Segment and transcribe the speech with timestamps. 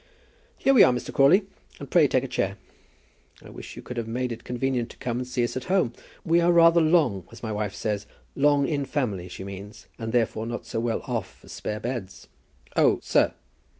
[0.57, 1.13] "Here we are, Mr.
[1.13, 1.43] Crawley,
[1.79, 2.57] and pray take a chair.
[3.45, 5.93] I wish you could have made it convenient to come and see us at home.
[6.25, 10.45] We are rather long, as my wife says, long in family, she means, and therefore
[10.45, 12.27] are not very well off for spare beds"
[12.75, 13.35] "Oh, sir."